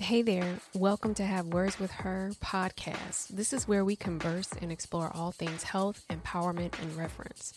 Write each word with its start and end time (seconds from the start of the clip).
Hey 0.00 0.22
there, 0.22 0.60
welcome 0.74 1.12
to 1.14 1.24
Have 1.24 1.48
Words 1.48 1.80
with 1.80 1.90
Her 1.90 2.30
podcast. 2.40 3.28
This 3.30 3.52
is 3.52 3.66
where 3.66 3.84
we 3.84 3.96
converse 3.96 4.48
and 4.62 4.70
explore 4.70 5.10
all 5.12 5.32
things 5.32 5.64
health, 5.64 6.04
empowerment, 6.08 6.80
and 6.80 6.96
reverence. 6.96 7.52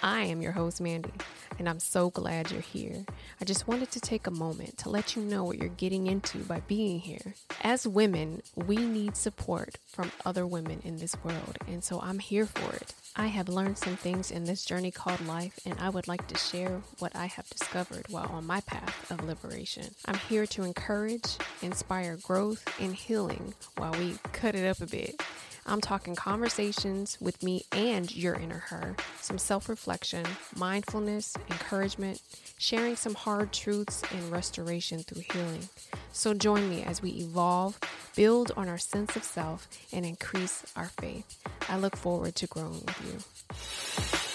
I 0.00 0.22
am 0.22 0.40
your 0.40 0.52
host, 0.52 0.80
Mandy, 0.80 1.12
and 1.58 1.68
I'm 1.68 1.80
so 1.80 2.10
glad 2.10 2.50
you're 2.50 2.60
here. 2.60 3.04
I 3.40 3.44
just 3.44 3.68
wanted 3.68 3.90
to 3.92 4.00
take 4.00 4.26
a 4.26 4.30
moment 4.30 4.78
to 4.78 4.88
let 4.88 5.14
you 5.16 5.22
know 5.22 5.44
what 5.44 5.58
you're 5.58 5.68
getting 5.68 6.06
into 6.06 6.38
by 6.38 6.60
being 6.60 7.00
here. 7.00 7.34
As 7.62 7.86
women, 7.86 8.42
we 8.56 8.76
need 8.76 9.16
support 9.16 9.76
from 9.86 10.10
other 10.24 10.46
women 10.46 10.80
in 10.84 10.96
this 10.96 11.16
world, 11.22 11.58
and 11.66 11.84
so 11.84 12.00
I'm 12.00 12.18
here 12.18 12.46
for 12.46 12.74
it. 12.74 12.94
I 13.14 13.26
have 13.26 13.48
learned 13.48 13.76
some 13.76 13.96
things 13.96 14.30
in 14.30 14.44
this 14.44 14.64
journey 14.64 14.90
called 14.90 15.26
life, 15.26 15.60
and 15.66 15.78
I 15.78 15.90
would 15.90 16.08
like 16.08 16.26
to 16.28 16.38
share 16.38 16.80
what 16.98 17.14
I 17.14 17.26
have 17.26 17.48
discovered 17.50 18.06
while 18.08 18.30
on 18.32 18.46
my 18.46 18.60
path 18.62 19.10
of 19.10 19.24
liberation. 19.24 19.94
I'm 20.06 20.18
here 20.30 20.46
to 20.46 20.62
encourage, 20.62 21.36
inspire 21.60 22.16
growth, 22.16 22.66
and 22.80 22.94
healing 22.94 23.52
while 23.76 23.92
we 23.92 24.16
cut 24.32 24.54
it 24.54 24.66
up 24.66 24.80
a 24.80 24.86
bit. 24.86 25.22
I'm 25.64 25.80
talking 25.80 26.14
conversations 26.16 27.16
with 27.20 27.42
me 27.42 27.64
and 27.70 28.14
your 28.14 28.34
inner 28.34 28.58
her, 28.68 28.96
some 29.20 29.38
self 29.38 29.68
reflection, 29.68 30.24
mindfulness, 30.56 31.34
encouragement, 31.50 32.20
sharing 32.58 32.96
some 32.96 33.14
hard 33.14 33.52
truths, 33.52 34.02
and 34.12 34.32
restoration 34.32 35.00
through 35.00 35.22
healing. 35.32 35.68
So 36.12 36.34
join 36.34 36.68
me 36.68 36.82
as 36.82 37.00
we 37.00 37.10
evolve, 37.10 37.78
build 38.16 38.52
on 38.56 38.68
our 38.68 38.78
sense 38.78 39.14
of 39.16 39.24
self, 39.24 39.68
and 39.92 40.04
increase 40.04 40.64
our 40.74 40.90
faith. 41.00 41.38
I 41.68 41.78
look 41.78 41.96
forward 41.96 42.34
to 42.36 42.46
growing 42.48 42.82
with 42.84 44.20
you. 44.20 44.31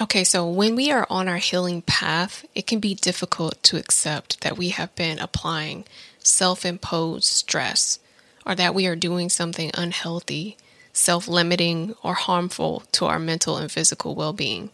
Okay, 0.00 0.22
so 0.22 0.48
when 0.48 0.76
we 0.76 0.92
are 0.92 1.08
on 1.10 1.26
our 1.26 1.38
healing 1.38 1.82
path, 1.82 2.46
it 2.54 2.68
can 2.68 2.78
be 2.78 2.94
difficult 2.94 3.60
to 3.64 3.76
accept 3.76 4.40
that 4.42 4.56
we 4.56 4.68
have 4.68 4.94
been 4.94 5.18
applying 5.18 5.84
self 6.20 6.64
imposed 6.64 7.24
stress 7.24 7.98
or 8.46 8.54
that 8.54 8.76
we 8.76 8.86
are 8.86 8.94
doing 8.94 9.28
something 9.28 9.72
unhealthy, 9.74 10.56
self 10.92 11.26
limiting, 11.26 11.96
or 12.04 12.14
harmful 12.14 12.84
to 12.92 13.06
our 13.06 13.18
mental 13.18 13.56
and 13.56 13.72
physical 13.72 14.14
well 14.14 14.32
being. 14.32 14.70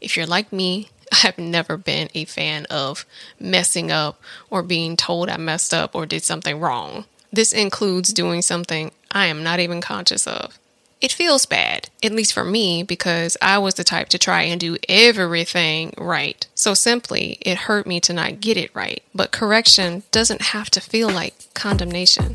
If 0.00 0.16
you're 0.16 0.26
like 0.26 0.52
me, 0.52 0.88
I 1.12 1.18
have 1.18 1.38
never 1.38 1.76
been 1.76 2.08
a 2.12 2.24
fan 2.24 2.66
of 2.66 3.06
messing 3.38 3.92
up 3.92 4.20
or 4.50 4.64
being 4.64 4.96
told 4.96 5.28
I 5.28 5.36
messed 5.36 5.72
up 5.72 5.94
or 5.94 6.04
did 6.04 6.24
something 6.24 6.58
wrong. 6.58 7.04
This 7.32 7.52
includes 7.52 8.12
doing 8.12 8.42
something 8.42 8.90
I 9.12 9.26
am 9.26 9.44
not 9.44 9.60
even 9.60 9.80
conscious 9.80 10.26
of. 10.26 10.58
It 11.00 11.12
feels 11.12 11.46
bad, 11.46 11.90
at 12.02 12.10
least 12.10 12.32
for 12.32 12.44
me, 12.44 12.82
because 12.82 13.36
I 13.40 13.58
was 13.58 13.74
the 13.74 13.84
type 13.84 14.08
to 14.08 14.18
try 14.18 14.42
and 14.42 14.60
do 14.60 14.76
everything 14.88 15.94
right. 15.96 16.44
So 16.56 16.74
simply, 16.74 17.38
it 17.40 17.56
hurt 17.56 17.86
me 17.86 18.00
to 18.00 18.12
not 18.12 18.40
get 18.40 18.56
it 18.56 18.74
right. 18.74 19.00
But 19.14 19.30
correction 19.30 20.02
doesn't 20.10 20.42
have 20.42 20.70
to 20.70 20.80
feel 20.80 21.08
like 21.08 21.34
condemnation. 21.54 22.32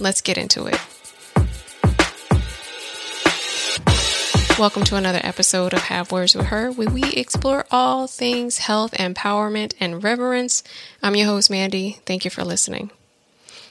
Let's 0.00 0.22
get 0.22 0.36
into 0.36 0.66
it. 0.66 0.80
Welcome 4.58 4.82
to 4.86 4.96
another 4.96 5.20
episode 5.22 5.72
of 5.72 5.82
Have 5.82 6.10
Words 6.10 6.34
with 6.34 6.46
Her, 6.46 6.72
where 6.72 6.90
we 6.90 7.12
explore 7.12 7.64
all 7.70 8.08
things 8.08 8.58
health, 8.58 8.90
empowerment, 8.94 9.74
and 9.78 10.02
reverence. 10.02 10.64
I'm 11.00 11.14
your 11.14 11.28
host, 11.28 11.48
Mandy. 11.48 12.00
Thank 12.06 12.24
you 12.24 12.30
for 12.32 12.42
listening. 12.42 12.90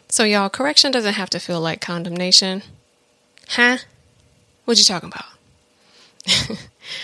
So, 0.08 0.24
y'all, 0.24 0.50
correction 0.50 0.94
doesn't 0.94 1.16
have 1.16 1.30
to 1.32 1.42
feel 1.42 1.60
like 1.60 1.82
condemnation. 1.82 2.64
Huh? 3.50 3.80
What 4.70 4.78
are 4.78 4.82
you 4.82 4.86
talking 4.86 5.12
about? 5.12 6.60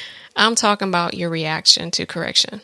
I'm 0.36 0.54
talking 0.54 0.88
about 0.88 1.16
your 1.16 1.32
reaction 1.32 1.90
to 1.90 2.06
correction. 2.06 2.62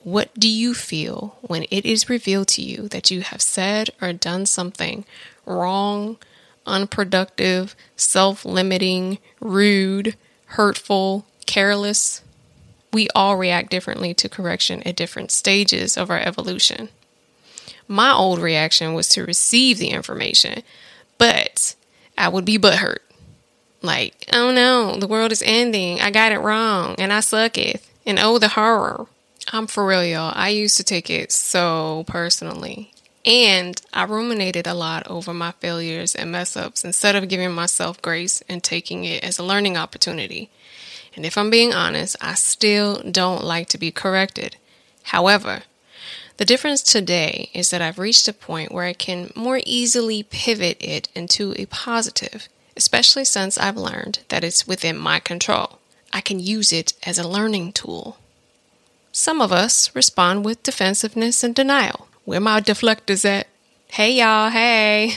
What 0.00 0.38
do 0.38 0.46
you 0.46 0.74
feel 0.74 1.38
when 1.40 1.64
it 1.70 1.86
is 1.86 2.10
revealed 2.10 2.48
to 2.48 2.60
you 2.60 2.86
that 2.88 3.10
you 3.10 3.22
have 3.22 3.40
said 3.40 3.88
or 3.98 4.12
done 4.12 4.44
something 4.44 5.06
wrong, 5.46 6.18
unproductive, 6.66 7.74
self 7.96 8.44
limiting, 8.44 9.16
rude, 9.40 10.16
hurtful, 10.48 11.24
careless? 11.46 12.20
We 12.92 13.08
all 13.14 13.38
react 13.38 13.70
differently 13.70 14.12
to 14.12 14.28
correction 14.28 14.82
at 14.82 14.96
different 14.96 15.30
stages 15.30 15.96
of 15.96 16.10
our 16.10 16.20
evolution. 16.20 16.90
My 17.88 18.12
old 18.12 18.38
reaction 18.38 18.92
was 18.92 19.08
to 19.08 19.24
receive 19.24 19.78
the 19.78 19.88
information, 19.88 20.62
but 21.16 21.74
I 22.18 22.28
would 22.28 22.44
be 22.44 22.58
butthurt 22.58 22.98
like, 23.82 24.26
oh 24.32 24.50
no, 24.50 24.96
the 24.96 25.06
world 25.06 25.32
is 25.32 25.42
ending. 25.44 26.00
I 26.00 26.10
got 26.10 26.32
it 26.32 26.38
wrong 26.38 26.94
and 26.98 27.12
I 27.12 27.20
suck 27.20 27.58
it. 27.58 27.82
And 28.06 28.18
oh, 28.18 28.38
the 28.38 28.48
horror. 28.48 29.06
I'm 29.52 29.66
for 29.66 29.86
real, 29.86 30.04
y'all. 30.04 30.32
I 30.34 30.50
used 30.50 30.76
to 30.76 30.84
take 30.84 31.10
it 31.10 31.32
so 31.32 32.04
personally. 32.06 32.92
And 33.24 33.80
I 33.92 34.04
ruminated 34.04 34.66
a 34.66 34.74
lot 34.74 35.06
over 35.06 35.34
my 35.34 35.52
failures 35.52 36.14
and 36.14 36.32
mess 36.32 36.56
ups 36.56 36.84
instead 36.84 37.16
of 37.16 37.28
giving 37.28 37.52
myself 37.52 38.00
grace 38.00 38.42
and 38.48 38.62
taking 38.62 39.04
it 39.04 39.22
as 39.22 39.38
a 39.38 39.44
learning 39.44 39.76
opportunity. 39.76 40.50
And 41.14 41.26
if 41.26 41.36
I'm 41.36 41.50
being 41.50 41.74
honest, 41.74 42.16
I 42.20 42.34
still 42.34 43.02
don't 43.02 43.44
like 43.44 43.68
to 43.68 43.78
be 43.78 43.90
corrected. 43.90 44.56
However, 45.04 45.62
the 46.36 46.44
difference 46.44 46.82
today 46.82 47.50
is 47.52 47.70
that 47.70 47.82
I've 47.82 47.98
reached 47.98 48.28
a 48.28 48.32
point 48.32 48.72
where 48.72 48.84
I 48.84 48.94
can 48.94 49.30
more 49.34 49.60
easily 49.66 50.22
pivot 50.22 50.78
it 50.80 51.08
into 51.14 51.54
a 51.58 51.66
positive 51.66 52.48
especially 52.76 53.24
since 53.24 53.58
I've 53.58 53.76
learned 53.76 54.20
that 54.28 54.44
it's 54.44 54.66
within 54.66 54.96
my 54.96 55.20
control. 55.20 55.78
I 56.12 56.20
can 56.20 56.40
use 56.40 56.72
it 56.72 56.94
as 57.04 57.18
a 57.18 57.28
learning 57.28 57.72
tool. 57.72 58.18
Some 59.12 59.40
of 59.40 59.52
us 59.52 59.94
respond 59.94 60.44
with 60.44 60.62
defensiveness 60.62 61.42
and 61.42 61.54
denial. 61.54 62.08
Where 62.24 62.40
my 62.40 62.60
deflectors 62.60 63.24
at? 63.24 63.46
Hey 63.88 64.12
y'all, 64.12 64.50
hey. 64.50 65.14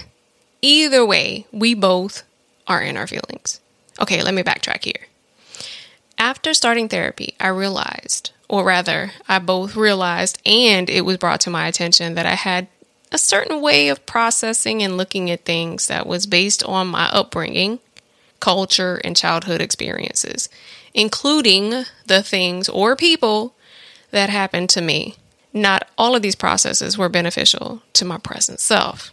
Either 0.61 1.05
way, 1.05 1.45
we 1.51 1.73
both 1.73 2.23
are 2.67 2.81
in 2.81 2.97
our 2.97 3.07
feelings. 3.07 3.59
Okay, 3.99 4.23
let 4.23 4.33
me 4.33 4.43
backtrack 4.43 4.83
here. 4.83 5.07
After 6.17 6.53
starting 6.53 6.89
therapy, 6.89 7.35
I 7.39 7.49
realized, 7.49 8.31
or 8.47 8.63
rather, 8.63 9.11
I 9.27 9.39
both 9.39 9.75
realized 9.75 10.41
and 10.45 10.89
it 10.89 11.01
was 11.01 11.17
brought 11.17 11.41
to 11.41 11.49
my 11.49 11.67
attention 11.67 12.15
that 12.15 12.25
I 12.25 12.35
had 12.35 12.67
a 13.13 13.17
certain 13.19 13.61
way 13.61 13.89
of 13.89 14.05
processing 14.07 14.81
and 14.81 14.97
looking 14.97 15.29
at 15.29 15.45
things 15.45 15.87
that 15.87 16.07
was 16.07 16.25
based 16.25 16.63
on 16.63 16.87
my 16.87 17.05
upbringing, 17.09 17.79
culture, 18.39 18.99
and 19.03 19.15
childhood 19.15 19.61
experiences, 19.61 20.49
including 20.93 21.85
the 22.07 22.23
things 22.23 22.67
or 22.67 22.95
people 22.95 23.53
that 24.09 24.29
happened 24.29 24.69
to 24.69 24.81
me. 24.81 25.15
Not 25.53 25.87
all 25.97 26.15
of 26.15 26.23
these 26.23 26.35
processes 26.35 26.97
were 26.97 27.09
beneficial 27.09 27.83
to 27.93 28.03
my 28.03 28.17
present 28.17 28.59
self. 28.59 29.11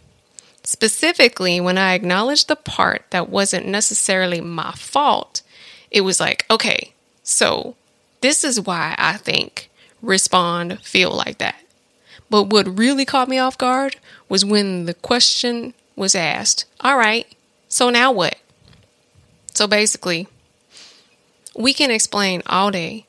Specifically, 0.63 1.61
when 1.61 1.77
I 1.77 1.93
acknowledged 1.93 2.47
the 2.47 2.55
part 2.55 3.05
that 3.11 3.29
wasn't 3.29 3.67
necessarily 3.67 4.41
my 4.41 4.71
fault, 4.71 5.43
it 5.91 6.01
was 6.01 6.19
like, 6.19 6.45
okay, 6.49 6.93
so 7.23 7.75
this 8.21 8.43
is 8.43 8.61
why 8.61 8.95
I 8.97 9.17
think, 9.17 9.69
respond, 10.01 10.79
feel 10.81 11.11
like 11.11 11.37
that. 11.37 11.61
But 12.31 12.43
what 12.43 12.79
really 12.79 13.03
caught 13.03 13.27
me 13.27 13.37
off 13.37 13.57
guard 13.57 13.97
was 14.29 14.45
when 14.45 14.85
the 14.85 14.93
question 14.93 15.73
was 15.97 16.15
asked, 16.15 16.63
All 16.79 16.97
right, 16.97 17.27
so 17.67 17.89
now 17.89 18.13
what? 18.13 18.37
So 19.53 19.67
basically, 19.67 20.29
we 21.57 21.73
can 21.73 21.91
explain 21.91 22.41
all 22.45 22.71
day 22.71 23.05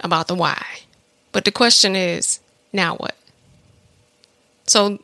about 0.00 0.28
the 0.28 0.34
why, 0.34 0.62
but 1.32 1.46
the 1.46 1.50
question 1.50 1.96
is, 1.96 2.38
now 2.70 2.96
what? 2.96 3.16
So 4.66 4.98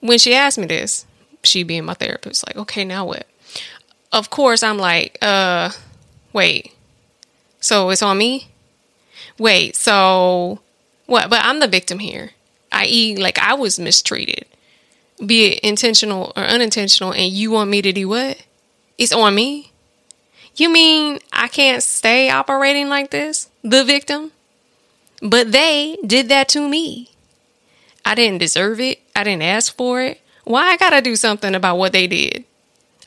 when 0.00 0.18
she 0.18 0.34
asked 0.34 0.56
me 0.56 0.64
this, 0.64 1.04
she 1.42 1.64
being 1.64 1.84
my 1.84 1.92
therapist, 1.92 2.46
like, 2.46 2.56
okay, 2.56 2.86
now 2.86 3.04
what? 3.04 3.26
Of 4.12 4.30
course, 4.30 4.62
I'm 4.62 4.78
like, 4.78 5.18
uh, 5.20 5.72
wait, 6.32 6.72
so 7.60 7.90
it's 7.90 8.02
on 8.02 8.16
me? 8.16 8.48
Wait, 9.38 9.76
so 9.76 10.60
what? 11.04 11.28
But 11.28 11.44
I'm 11.44 11.60
the 11.60 11.68
victim 11.68 11.98
here 11.98 12.30
i.e., 12.78 13.16
like 13.16 13.38
I 13.38 13.54
was 13.54 13.78
mistreated, 13.78 14.46
be 15.24 15.46
it 15.46 15.60
intentional 15.60 16.32
or 16.36 16.44
unintentional, 16.44 17.12
and 17.12 17.32
you 17.32 17.50
want 17.50 17.70
me 17.70 17.82
to 17.82 17.92
do 17.92 18.08
what? 18.08 18.42
It's 18.96 19.12
on 19.12 19.34
me. 19.34 19.72
You 20.56 20.68
mean 20.70 21.20
I 21.32 21.48
can't 21.48 21.82
stay 21.82 22.30
operating 22.30 22.88
like 22.88 23.10
this? 23.10 23.48
The 23.62 23.84
victim? 23.84 24.32
But 25.22 25.52
they 25.52 25.96
did 26.04 26.28
that 26.28 26.48
to 26.50 26.68
me. 26.68 27.10
I 28.04 28.14
didn't 28.14 28.38
deserve 28.38 28.80
it. 28.80 29.00
I 29.14 29.24
didn't 29.24 29.42
ask 29.42 29.76
for 29.76 30.00
it. 30.02 30.20
Why 30.44 30.68
I 30.68 30.76
gotta 30.76 31.02
do 31.02 31.14
something 31.14 31.54
about 31.54 31.76
what 31.76 31.92
they 31.92 32.06
did? 32.06 32.44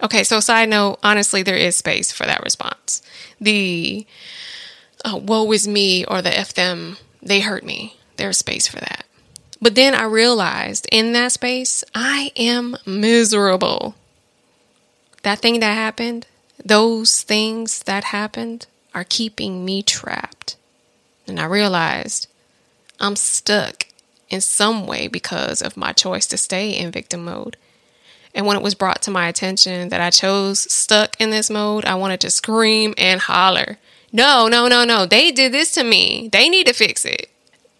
Okay, 0.03 0.24
so 0.24 0.39
side 0.39 0.69
note, 0.69 1.00
honestly, 1.03 1.44
there 1.44 1.56
is 1.56 1.75
space 1.75 2.12
for 2.12 2.25
that 2.25 2.44
response. 2.44 3.01
The 3.39 4.06
uh, 5.03 5.17
woe 5.17 5.51
is 5.51 5.67
me 5.67 6.06
or 6.06 6.21
the 6.21 6.38
F 6.38 6.53
them, 6.53 6.97
they 7.21 7.39
hurt 7.39 7.63
me. 7.63 7.97
There's 8.17 8.38
space 8.38 8.67
for 8.67 8.79
that. 8.79 9.06
But 9.61 9.75
then 9.75 9.93
I 9.93 10.05
realized 10.05 10.87
in 10.91 11.13
that 11.13 11.33
space, 11.33 11.83
I 11.93 12.31
am 12.35 12.77
miserable. 12.85 13.95
That 15.21 15.39
thing 15.39 15.59
that 15.59 15.75
happened, 15.75 16.25
those 16.65 17.21
things 17.21 17.83
that 17.83 18.05
happened 18.05 18.65
are 18.95 19.03
keeping 19.03 19.63
me 19.63 19.83
trapped. 19.83 20.57
And 21.27 21.39
I 21.39 21.45
realized 21.45 22.27
I'm 22.99 23.15
stuck 23.15 23.85
in 24.29 24.41
some 24.41 24.87
way 24.87 25.07
because 25.07 25.61
of 25.61 25.77
my 25.77 25.93
choice 25.93 26.25
to 26.27 26.37
stay 26.37 26.71
in 26.71 26.91
victim 26.91 27.23
mode. 27.23 27.55
And 28.33 28.47
when 28.47 28.57
it 28.57 28.63
was 28.63 28.75
brought 28.75 29.01
to 29.03 29.11
my 29.11 29.27
attention 29.27 29.89
that 29.89 30.01
I 30.01 30.09
chose 30.09 30.71
stuck 30.73 31.19
in 31.19 31.29
this 31.29 31.49
mode, 31.49 31.85
I 31.85 31.95
wanted 31.95 32.21
to 32.21 32.31
scream 32.31 32.95
and 32.97 33.21
holler. 33.21 33.77
No, 34.11 34.47
no, 34.47 34.67
no, 34.67 34.85
no. 34.85 35.05
They 35.05 35.31
did 35.31 35.51
this 35.51 35.71
to 35.73 35.83
me. 35.83 36.29
They 36.31 36.49
need 36.49 36.65
to 36.67 36.73
fix 36.73 37.05
it. 37.05 37.29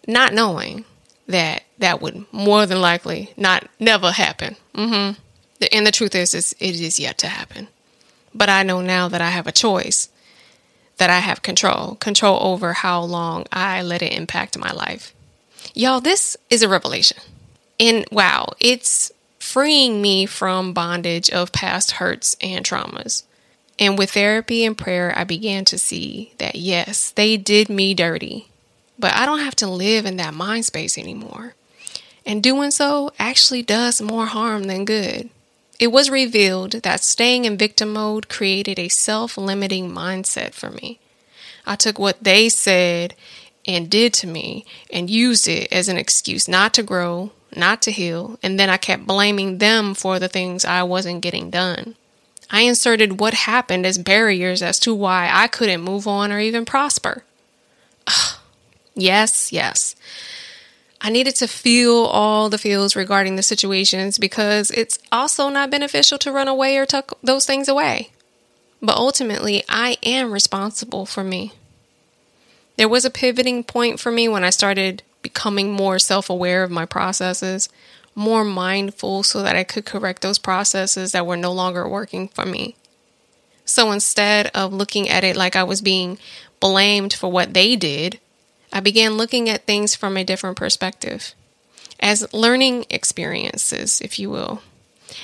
Not 0.08 0.34
knowing 0.34 0.86
that 1.28 1.64
that 1.78 2.02
would 2.02 2.26
more 2.32 2.66
than 2.66 2.82
likely 2.82 3.34
not 3.38 3.68
never 3.80 4.12
happen. 4.12 4.56
Mm-hmm. 4.74 5.20
And 5.72 5.88
the 5.88 5.92
truth 5.92 6.16
is, 6.16 6.34
is 6.34 6.56
it 6.60 6.80
is 6.80 7.00
yet 7.00 7.18
to 7.20 7.28
happen. 7.28 7.68
But 8.34 8.50
I 8.50 8.64
know 8.64 8.82
now 8.82 9.08
that 9.10 9.22
I 9.22 9.30
have 9.30 9.48
a 9.48 9.52
choice, 9.52 10.10
that 10.98 11.10
I 11.10 11.20
have 11.20 11.42
control, 11.42 11.96
control 11.96 12.40
over 12.42 12.74
how 12.74 13.02
long 13.02 13.46
I 13.52 13.82
let 13.82 14.02
it 14.02 14.14
impact 14.14 14.58
my 14.58 14.72
life. 14.72 15.14
Y'all, 15.74 16.02
this 16.02 16.38
is 16.50 16.64
a 16.64 16.70
revelation. 16.70 17.18
And 17.80 18.06
wow, 18.12 18.54
it's 18.60 19.12
freeing 19.40 20.02
me 20.02 20.26
from 20.26 20.74
bondage 20.74 21.30
of 21.30 21.52
past 21.52 21.92
hurts 21.92 22.36
and 22.42 22.66
traumas. 22.66 23.24
And 23.80 23.98
with 23.98 24.12
therapy 24.12 24.64
and 24.64 24.78
prayer, 24.78 25.14
I 25.18 25.24
began 25.24 25.66
to 25.66 25.78
see 25.80 26.34
that 26.38 26.56
yes, 26.56 27.10
they 27.12 27.38
did 27.38 27.70
me 27.70 27.96
dirty, 27.96 28.51
but 29.02 29.14
I 29.14 29.26
don't 29.26 29.40
have 29.40 29.56
to 29.58 29.68
live 29.68 30.06
in 30.06 30.18
that 30.18 30.34
mind 30.34 30.66
space 30.66 30.98
anymore. 30.98 31.56
And 32.26 32.44
doing 32.44 32.72
so 32.72 33.12
actually 33.20 33.64
does 33.64 34.02
more 34.02 34.28
harm 34.28 34.66
than 34.66 34.86
good. 34.86 35.30
It 35.80 35.92
was 35.92 36.12
revealed 36.12 36.74
that 36.84 37.04
staying 37.04 37.46
in 37.46 37.58
victim 37.58 37.94
mode 37.94 38.30
created 38.30 38.78
a 38.78 38.88
self 38.88 39.38
limiting 39.38 39.90
mindset 39.90 40.54
for 40.54 40.70
me. 40.70 41.00
I 41.66 41.76
took 41.76 41.98
what 41.98 42.24
they 42.24 42.50
said 42.50 43.16
and 43.66 43.90
did 43.90 44.14
to 44.14 44.28
me 44.28 44.66
and 44.94 45.10
used 45.10 45.48
it 45.48 45.68
as 45.72 45.90
an 45.90 45.98
excuse 45.98 46.48
not 46.48 46.74
to 46.76 46.84
grow, 46.84 47.32
not 47.56 47.82
to 47.84 47.92
heal, 47.92 48.38
and 48.44 48.60
then 48.60 48.70
I 48.70 48.78
kept 48.78 49.08
blaming 49.08 49.58
them 49.58 49.96
for 49.96 50.20
the 50.20 50.28
things 50.28 50.66
I 50.66 50.84
wasn't 50.84 51.22
getting 51.22 51.50
done. 51.50 51.96
I 52.52 52.62
inserted 52.62 53.20
what 53.20 53.34
happened 53.34 53.86
as 53.86 53.98
barriers 53.98 54.62
as 54.62 54.78
to 54.82 54.94
why 54.94 55.30
I 55.32 55.48
couldn't 55.48 55.82
move 55.82 56.08
on 56.08 56.32
or 56.32 56.40
even 56.40 56.66
prosper. 56.66 57.24
Ugh. 58.08 58.41
Yes, 58.96 59.52
yes. 59.52 59.96
I 61.04 61.10
needed 61.10 61.36
to 61.38 61.48
feel 61.48 61.96
all 62.06 62.50
the 62.50 62.60
feels 62.60 62.96
regarding 62.96 63.36
the 63.36 63.44
situations 63.44 64.20
because 64.20 64.70
it's 64.72 65.00
also 65.12 65.50
not 65.50 65.72
beneficial 65.72 66.20
to 66.20 66.32
run 66.32 66.48
away 66.48 66.78
or 66.78 66.86
tuck 66.86 67.18
those 67.24 67.46
things 67.46 67.68
away. 67.68 68.12
But 68.82 68.98
ultimately, 68.98 69.64
I 69.68 69.98
am 70.04 70.32
responsible 70.32 71.06
for 71.06 71.24
me. 71.24 71.54
There 72.78 72.90
was 72.90 73.06
a 73.06 73.10
pivoting 73.10 73.64
point 73.64 74.00
for 74.00 74.12
me 74.12 74.28
when 74.28 74.44
I 74.44 74.50
started 74.50 75.04
becoming 75.22 75.72
more 75.72 76.00
self 76.00 76.30
aware 76.30 76.64
of 76.64 76.72
my 76.72 76.86
processes, 76.86 77.70
more 78.16 78.44
mindful 78.44 79.24
so 79.24 79.42
that 79.42 79.56
I 79.56 79.64
could 79.64 79.86
correct 79.86 80.22
those 80.22 80.40
processes 80.40 81.12
that 81.12 81.26
were 81.26 81.38
no 81.38 81.52
longer 81.52 81.88
working 81.88 82.28
for 82.28 82.46
me. 82.46 82.76
So 83.66 83.92
instead 83.92 84.48
of 84.48 84.74
looking 84.74 85.10
at 85.10 85.24
it 85.24 85.36
like 85.36 85.56
I 85.56 85.64
was 85.64 85.82
being 85.82 86.18
blamed 86.60 87.14
for 87.14 87.32
what 87.32 87.54
they 87.54 87.76
did, 87.76 88.20
I 88.72 88.80
began 88.80 89.18
looking 89.18 89.50
at 89.50 89.66
things 89.66 89.96
from 89.96 90.18
a 90.18 90.24
different 90.24 90.58
perspective, 90.58 91.34
as 92.00 92.32
learning 92.34 92.86
experiences, 92.90 94.02
if 94.02 94.18
you 94.18 94.30
will. 94.30 94.62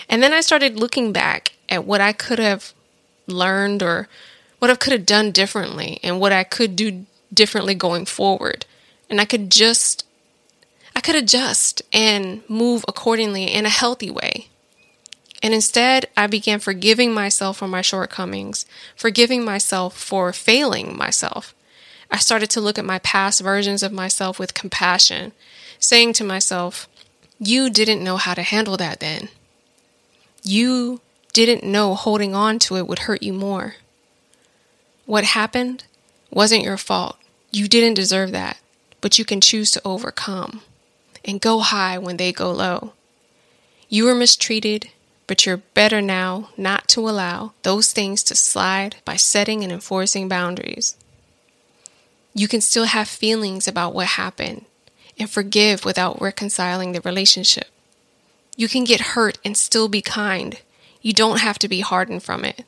And 0.10 0.22
then 0.22 0.34
I 0.34 0.42
started 0.42 0.80
looking 0.80 1.14
back 1.14 1.54
at 1.70 1.86
what 1.86 2.02
I 2.02 2.14
could 2.14 2.40
have 2.40 2.74
learned 3.26 3.82
or 3.82 4.08
what 4.60 4.72
I 4.72 4.76
could 4.76 4.94
have 4.94 5.06
done 5.06 5.32
differently 5.32 6.00
and 6.04 6.20
what 6.20 6.32
I 6.32 6.44
could 6.44 6.76
do 6.76 7.06
differently 7.34 7.76
going 7.76 8.06
forward 8.06 8.66
and 9.10 9.22
I 9.22 9.26
could 9.26 9.52
just 9.52 10.06
I 10.96 11.00
could 11.00 11.16
adjust 11.16 11.82
and 11.94 12.42
move 12.50 12.84
accordingly 12.88 13.44
in 13.44 13.68
a 13.68 13.70
healthy 13.70 14.10
way. 14.10 14.48
And 15.44 15.54
instead, 15.54 16.08
I 16.18 16.26
began 16.26 16.60
forgiving 16.60 17.14
myself 17.14 17.58
for 17.58 17.68
my 17.68 17.82
shortcomings, 17.82 18.66
forgiving 18.96 19.46
myself 19.46 19.96
for 19.96 20.34
failing 20.34 20.98
myself. 20.98 21.54
I 22.12 22.18
started 22.18 22.50
to 22.51 22.62
look 22.62 22.77
at 22.77 22.86
my 22.86 23.00
past 23.00 23.42
versions 23.42 23.83
of 23.83 23.92
myself 23.92 24.39
with 24.39 24.54
compassion, 24.54 25.33
saying 25.80 26.13
to 26.13 26.24
myself, 26.24 26.88
You 27.39 27.69
didn't 27.69 28.04
know 28.04 28.18
how 28.18 28.33
to 28.33 28.42
handle 28.42 28.77
that 28.77 29.00
then. 29.00 29.30
You 30.44 31.01
didn't 31.33 31.63
know 31.63 31.94
holding 31.95 32.33
on 32.33 32.59
to 32.59 32.77
it 32.77 32.88
would 32.88 33.00
hurt 33.00 33.21
you 33.21 33.33
more. 33.33 33.75
What 35.06 35.24
happened 35.24 35.86
wasn't 36.31 36.63
your 36.63 36.77
fault. 36.77 37.18
You 37.51 37.68
didn't 37.68 37.94
deserve 37.95 38.31
that 38.31 38.57
but 39.01 39.18
you 39.18 39.25
can 39.25 39.42
choose 39.42 39.71
to 39.71 39.81
overcome 39.86 40.62
and 41.24 41.42
go 41.42 41.60
high 41.60 41.98
when 41.98 42.18
they 42.18 42.31
go 42.31 42.51
low. 42.51 42.94
You 43.89 44.06
were 44.06 44.15
mistreated, 44.15 44.89
but 45.27 45.45
you're 45.45 45.57
better 45.57 46.01
now 46.01 46.50
not 46.57 46.88
to 46.89 47.07
allow 47.07 47.53
those 47.63 47.92
things 47.92 48.24
to 48.24 48.36
slide 48.36 48.98
by 49.06 49.15
setting 49.15 49.63
and 49.63 49.71
enforcing 49.71 50.27
boundaries. 50.27 50.95
You 52.33 52.47
can 52.47 52.62
still 52.62 52.85
have 52.85 53.07
feelings 53.07 53.68
about 53.68 53.94
what 53.94 54.07
happened 54.07 54.65
and 55.19 55.29
forgive 55.29 55.85
without 55.85 56.21
reconciling 56.21 56.91
the 56.91 57.01
relationship. 57.01 57.68
You 58.56 58.68
can 58.68 58.83
get 58.83 59.13
hurt 59.15 59.38
and 59.44 59.56
still 59.57 59.88
be 59.88 60.01
kind. 60.01 60.59
You 61.01 61.13
don't 61.13 61.39
have 61.39 61.59
to 61.59 61.68
be 61.68 61.81
hardened 61.81 62.24
from 62.24 62.44
it. 62.44 62.65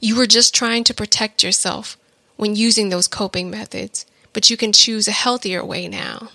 You 0.00 0.16
were 0.16 0.26
just 0.26 0.54
trying 0.54 0.84
to 0.84 0.94
protect 0.94 1.42
yourself 1.42 1.96
when 2.36 2.56
using 2.56 2.88
those 2.88 3.06
coping 3.06 3.50
methods, 3.50 4.06
but 4.32 4.50
you 4.50 4.56
can 4.56 4.72
choose 4.72 5.06
a 5.06 5.12
healthier 5.12 5.64
way 5.64 5.86
now. 5.88 6.30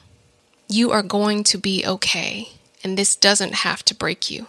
You 0.69 0.91
are 0.91 1.03
going 1.03 1.43
to 1.45 1.57
be 1.57 1.85
okay, 1.85 2.49
and 2.83 2.97
this 2.97 3.15
doesn't 3.15 3.55
have 3.55 3.83
to 3.85 3.95
break 3.95 4.29
you. 4.29 4.47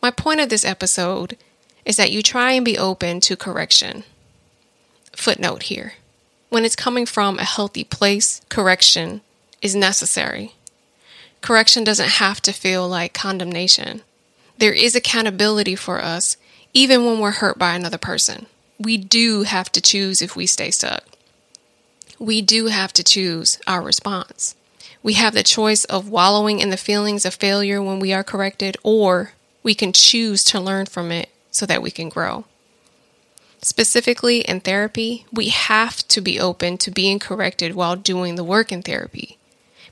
My 0.00 0.10
point 0.10 0.40
of 0.40 0.48
this 0.48 0.64
episode 0.64 1.36
is 1.84 1.96
that 1.96 2.12
you 2.12 2.22
try 2.22 2.52
and 2.52 2.64
be 2.64 2.78
open 2.78 3.20
to 3.20 3.36
correction. 3.36 4.04
Footnote 5.12 5.64
here 5.64 5.94
when 6.52 6.64
it's 6.64 6.76
coming 6.76 7.06
from 7.06 7.38
a 7.38 7.44
healthy 7.44 7.84
place, 7.84 8.40
correction 8.48 9.20
is 9.60 9.74
necessary. 9.74 10.52
Correction 11.40 11.82
doesn't 11.82 12.10
have 12.10 12.40
to 12.42 12.52
feel 12.52 12.88
like 12.88 13.14
condemnation. 13.14 14.02
There 14.58 14.72
is 14.72 14.94
accountability 14.94 15.76
for 15.76 16.00
us, 16.00 16.36
even 16.74 17.04
when 17.04 17.18
we're 17.18 17.32
hurt 17.32 17.58
by 17.58 17.74
another 17.74 17.98
person. 17.98 18.46
We 18.78 18.96
do 18.96 19.42
have 19.42 19.72
to 19.72 19.80
choose 19.80 20.20
if 20.20 20.36
we 20.36 20.46
stay 20.46 20.70
stuck 20.70 21.04
we 22.22 22.40
do 22.40 22.66
have 22.66 22.92
to 22.92 23.02
choose 23.02 23.58
our 23.66 23.82
response. 23.82 24.54
We 25.02 25.14
have 25.14 25.34
the 25.34 25.42
choice 25.42 25.84
of 25.86 26.08
wallowing 26.08 26.60
in 26.60 26.70
the 26.70 26.76
feelings 26.76 27.24
of 27.24 27.34
failure 27.34 27.82
when 27.82 27.98
we 27.98 28.12
are 28.12 28.22
corrected, 28.22 28.76
or 28.84 29.32
we 29.64 29.74
can 29.74 29.92
choose 29.92 30.44
to 30.44 30.60
learn 30.60 30.86
from 30.86 31.10
it 31.10 31.30
so 31.50 31.66
that 31.66 31.82
we 31.82 31.90
can 31.90 32.08
grow. 32.08 32.44
Specifically 33.62 34.40
in 34.40 34.60
therapy, 34.60 35.24
we 35.32 35.48
have 35.48 36.06
to 36.08 36.20
be 36.20 36.40
open 36.40 36.78
to 36.78 36.90
being 36.90 37.20
corrected 37.20 37.74
while 37.74 37.94
doing 37.94 38.34
the 38.34 38.44
work 38.44 38.72
in 38.72 38.82
therapy. 38.82 39.38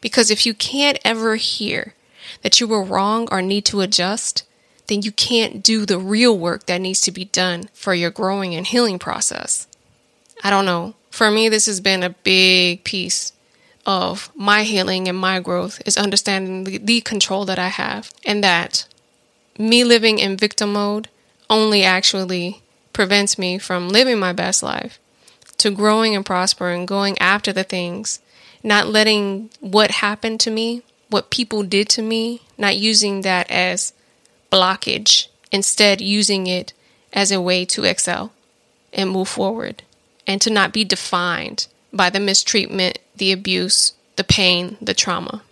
Because 0.01 0.31
if 0.31 0.45
you 0.45 0.55
can't 0.55 0.99
ever 1.05 1.37
hear 1.37 1.95
that 2.43 2.59
you 2.59 2.67
were 2.67 2.83
wrong 2.83 3.29
or 3.31 3.41
need 3.41 3.65
to 3.67 3.81
adjust, 3.81 4.43
then 4.89 5.03
you 5.03 5.13
can't 5.13 5.63
do 5.63 5.87
the 5.87 5.99
real 5.99 6.37
work 6.37 6.67
that 6.67 6.81
needs 6.81 7.01
to 7.03 7.13
be 7.13 7.27
done 7.27 7.71
for 7.73 7.95
your 7.95 8.11
growing 8.11 8.57
and 8.57 8.67
healing 8.67 8.99
process. 8.99 9.69
I 10.43 10.51
don't 10.51 10.67
know. 10.67 10.95
For 11.11 11.31
me, 11.31 11.49
this 11.49 11.67
has 11.67 11.81
been 11.81 12.03
a 12.03 12.11
big 12.11 12.83
piece 12.83 13.33
of 13.87 14.33
my 14.35 14.65
healing 14.65 15.09
and 15.09 15.17
my 15.17 15.39
growth 15.39 15.81
is 15.87 15.97
understanding 15.97 16.65
the, 16.65 16.79
the 16.79 17.01
control 17.01 17.45
that 17.45 17.59
I 17.59 17.69
have 17.69 18.11
and 18.25 18.43
that 18.43 18.87
me 19.59 19.85
living 19.85 20.19
in 20.19 20.37
victim 20.37 20.73
mode 20.73 21.09
only 21.49 21.85
actually 21.85 22.63
prevents 22.93 23.39
me 23.39 23.59
from 23.59 23.89
living 23.89 24.19
my 24.19 24.33
best 24.33 24.63
life 24.63 24.99
to 25.59 25.71
growing 25.71 26.17
and 26.17 26.25
prospering, 26.25 26.87
going 26.87 27.19
after 27.19 27.53
the 27.53 27.65
things, 27.65 28.21
not 28.63 28.87
letting 28.87 29.51
what 29.61 29.91
happened 29.91 30.41
to 30.41 30.51
me, 30.51 30.83
what 31.09 31.31
people 31.31 31.63
did 31.63 31.89
to 31.91 32.03
me, 32.03 32.41
not 32.57 32.77
using 32.77 33.21
that 33.23 33.51
as 33.51 33.93
blockage, 34.51 35.29
instead 35.53 36.01
using 36.01 36.47
it 36.47 36.73
as 37.13 37.31
a 37.31 37.41
way 37.41 37.65
to 37.65 37.85
excel 37.85 38.33
and 38.93 39.11
move 39.11 39.29
forward 39.29 39.83
and 40.27 40.41
to 40.41 40.51
not 40.51 40.73
be 40.73 40.85
defined 40.85 41.67
by 41.93 42.09
the 42.09 42.21
mistreatment, 42.21 42.99
the 43.17 43.33
abuse, 43.33 43.95
the 44.17 44.25
pain, 44.25 44.77
the 44.81 44.95
trauma. 44.95 45.43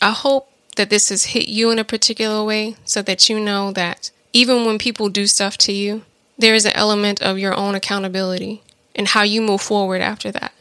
I 0.00 0.10
hope 0.10 0.50
that 0.76 0.90
this 0.90 1.10
has 1.10 1.26
hit 1.26 1.48
you 1.48 1.70
in 1.70 1.78
a 1.78 1.84
particular 1.84 2.44
way 2.44 2.76
so 2.84 3.02
that 3.02 3.28
you 3.28 3.38
know 3.38 3.72
that 3.72 4.10
even 4.32 4.64
when 4.64 4.78
people 4.78 5.08
do 5.08 5.26
stuff 5.26 5.56
to 5.58 5.72
you, 5.72 6.02
there 6.42 6.54
is 6.54 6.66
an 6.66 6.76
element 6.76 7.22
of 7.22 7.38
your 7.38 7.54
own 7.54 7.74
accountability 7.74 8.62
and 8.94 9.08
how 9.08 9.22
you 9.22 9.40
move 9.40 9.62
forward 9.62 10.02
after 10.02 10.30
that. 10.32 10.52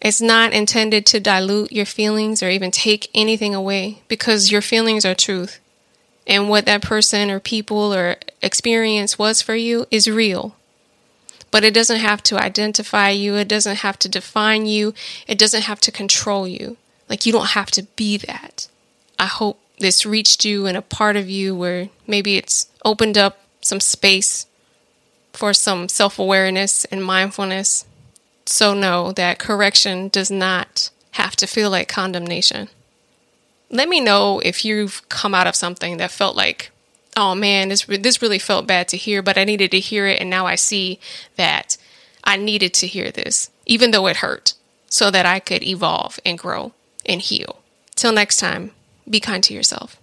It's 0.00 0.20
not 0.20 0.52
intended 0.52 1.06
to 1.06 1.20
dilute 1.20 1.70
your 1.70 1.86
feelings 1.86 2.42
or 2.42 2.50
even 2.50 2.72
take 2.72 3.08
anything 3.14 3.54
away 3.54 4.02
because 4.08 4.50
your 4.50 4.62
feelings 4.62 5.04
are 5.04 5.14
truth. 5.14 5.60
And 6.26 6.48
what 6.48 6.66
that 6.66 6.82
person 6.82 7.30
or 7.30 7.38
people 7.40 7.94
or 7.94 8.16
experience 8.42 9.18
was 9.18 9.42
for 9.42 9.54
you 9.54 9.86
is 9.92 10.08
real. 10.08 10.56
but 11.52 11.62
it 11.62 11.74
doesn't 11.74 12.00
have 12.00 12.22
to 12.24 12.38
identify 12.42 13.10
you. 13.10 13.36
It 13.36 13.46
doesn't 13.46 13.76
have 13.76 13.98
to 14.00 14.08
define 14.08 14.66
you. 14.66 14.94
It 15.28 15.38
doesn't 15.38 15.62
have 15.62 15.80
to 15.82 15.92
control 15.92 16.48
you. 16.48 16.78
Like, 17.08 17.26
you 17.26 17.32
don't 17.32 17.50
have 17.50 17.70
to 17.72 17.84
be 17.94 18.16
that. 18.16 18.68
I 19.18 19.26
hope 19.26 19.60
this 19.78 20.06
reached 20.06 20.44
you 20.44 20.66
in 20.66 20.74
a 20.74 20.82
part 20.82 21.14
of 21.16 21.28
you 21.28 21.54
where 21.54 21.90
maybe 22.06 22.36
it's 22.36 22.66
opened 22.84 23.18
up 23.18 23.44
some 23.60 23.80
space 23.80 24.46
for 25.32 25.52
some 25.52 25.88
self 25.88 26.18
awareness 26.18 26.84
and 26.86 27.04
mindfulness. 27.04 27.84
So, 28.46 28.74
know 28.74 29.12
that 29.12 29.38
correction 29.38 30.08
does 30.08 30.30
not 30.30 30.90
have 31.12 31.36
to 31.36 31.46
feel 31.46 31.70
like 31.70 31.88
condemnation. 31.88 32.68
Let 33.70 33.88
me 33.88 34.00
know 34.00 34.40
if 34.40 34.64
you've 34.64 35.08
come 35.08 35.34
out 35.34 35.46
of 35.46 35.56
something 35.56 35.96
that 35.96 36.10
felt 36.10 36.36
like, 36.36 36.70
oh 37.16 37.34
man, 37.34 37.68
this, 37.68 37.84
this 37.86 38.20
really 38.20 38.38
felt 38.38 38.66
bad 38.66 38.88
to 38.88 38.96
hear, 38.96 39.22
but 39.22 39.38
I 39.38 39.44
needed 39.44 39.70
to 39.70 39.80
hear 39.80 40.06
it. 40.06 40.20
And 40.20 40.28
now 40.28 40.46
I 40.46 40.56
see 40.56 40.98
that 41.36 41.76
I 42.24 42.36
needed 42.36 42.74
to 42.74 42.86
hear 42.86 43.10
this, 43.10 43.50
even 43.66 43.90
though 43.90 44.06
it 44.06 44.18
hurt, 44.18 44.54
so 44.88 45.10
that 45.10 45.26
I 45.26 45.38
could 45.38 45.62
evolve 45.62 46.18
and 46.24 46.38
grow 46.38 46.72
and 47.06 47.20
heal. 47.20 47.60
Till 47.94 48.12
next 48.12 48.38
time, 48.38 48.72
be 49.08 49.20
kind 49.20 49.42
to 49.44 49.54
yourself. 49.54 49.98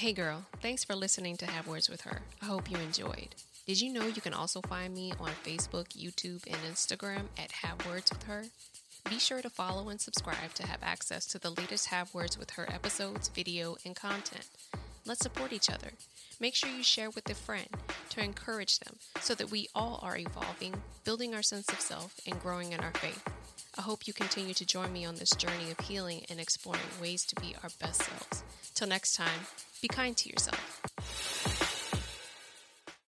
Hey 0.00 0.14
girl, 0.14 0.46
thanks 0.62 0.82
for 0.82 0.94
listening 0.94 1.36
to 1.36 1.46
Have 1.46 1.66
Words 1.66 1.90
with 1.90 2.00
Her. 2.00 2.22
I 2.40 2.46
hope 2.46 2.70
you 2.70 2.78
enjoyed. 2.78 3.34
Did 3.66 3.82
you 3.82 3.92
know 3.92 4.06
you 4.06 4.22
can 4.22 4.32
also 4.32 4.62
find 4.62 4.94
me 4.94 5.12
on 5.20 5.28
Facebook, 5.44 5.88
YouTube, 5.88 6.42
and 6.46 6.56
Instagram 6.66 7.24
at 7.36 7.52
Have 7.52 7.86
Words 7.86 8.10
with 8.10 8.22
Her? 8.22 8.44
Be 9.10 9.18
sure 9.18 9.42
to 9.42 9.50
follow 9.50 9.90
and 9.90 10.00
subscribe 10.00 10.54
to 10.54 10.66
have 10.66 10.78
access 10.82 11.26
to 11.26 11.38
the 11.38 11.50
latest 11.50 11.88
Have 11.88 12.14
Words 12.14 12.38
with 12.38 12.52
Her 12.52 12.66
episodes, 12.72 13.28
video, 13.28 13.76
and 13.84 13.94
content. 13.94 14.48
Let's 15.04 15.20
support 15.20 15.52
each 15.52 15.68
other. 15.68 15.90
Make 16.40 16.54
sure 16.54 16.70
you 16.70 16.82
share 16.82 17.10
with 17.10 17.28
a 17.28 17.34
friend 17.34 17.68
to 18.08 18.24
encourage 18.24 18.78
them 18.78 18.96
so 19.20 19.34
that 19.34 19.50
we 19.50 19.68
all 19.74 20.00
are 20.02 20.16
evolving, 20.16 20.76
building 21.04 21.34
our 21.34 21.42
sense 21.42 21.68
of 21.68 21.78
self, 21.78 22.18
and 22.26 22.40
growing 22.40 22.72
in 22.72 22.80
our 22.80 22.92
faith. 22.92 23.22
I 23.80 23.82
hope 23.82 24.06
you 24.06 24.12
continue 24.12 24.52
to 24.52 24.66
join 24.66 24.92
me 24.92 25.06
on 25.06 25.14
this 25.14 25.30
journey 25.30 25.70
of 25.70 25.86
healing 25.86 26.20
and 26.28 26.38
exploring 26.38 26.82
ways 27.00 27.24
to 27.24 27.34
be 27.40 27.56
our 27.62 27.70
best 27.80 28.02
selves. 28.02 28.44
Till 28.74 28.86
next 28.86 29.14
time, 29.14 29.46
be 29.80 29.88
kind 29.88 30.14
to 30.18 30.28
yourself. 30.28 30.82